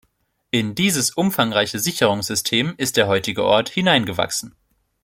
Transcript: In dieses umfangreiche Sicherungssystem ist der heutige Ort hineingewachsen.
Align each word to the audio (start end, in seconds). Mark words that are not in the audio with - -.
In 0.49 0.73
dieses 0.73 1.11
umfangreiche 1.11 1.77
Sicherungssystem 1.77 2.73
ist 2.77 2.97
der 2.97 3.05
heutige 3.07 3.43
Ort 3.43 3.69
hineingewachsen. 3.69 4.55